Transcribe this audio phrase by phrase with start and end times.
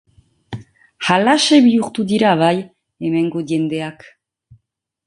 [1.09, 2.55] Halaxe bihurtu dira, bai,
[3.05, 4.11] hemengo jendeak.